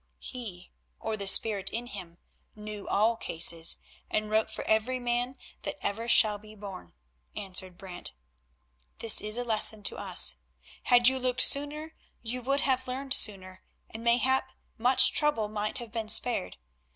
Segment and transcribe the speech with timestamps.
[0.17, 2.17] "He, or the Spirit in him,
[2.55, 3.77] knew all cases,
[4.09, 6.95] and wrote for every man that ever shall be born,"
[7.35, 8.15] answered Brant.
[8.97, 10.37] "This is a lesson to us.
[10.85, 11.93] Had you looked sooner
[12.23, 13.61] you would have learned sooner,
[13.91, 16.57] and mayhap much trouble might have been spared.